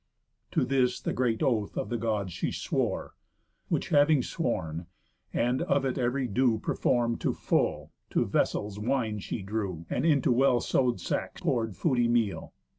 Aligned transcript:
To 0.53 0.65
this 0.65 0.99
the 0.99 1.13
great 1.13 1.43
oath 1.43 1.77
of 1.77 1.89
the 1.89 1.97
Gods 1.99 2.33
she 2.33 2.51
swore; 2.51 3.13
Which 3.69 3.89
having 3.89 4.23
sworn, 4.23 4.87
and 5.31 5.61
of 5.61 5.85
it 5.85 5.99
every 5.99 6.27
due 6.27 6.57
Perform'd 6.57 7.21
to 7.21 7.33
full, 7.35 7.91
to 8.09 8.25
vessels 8.25 8.79
wine 8.79 9.19
she 9.19 9.43
drew, 9.43 9.85
And 9.91 10.03
into 10.03 10.31
well 10.31 10.59
sew'd 10.59 10.99
sacks 10.99 11.41
pour'd 11.41 11.73
foody 11.75 12.09
meal. 12.09 12.51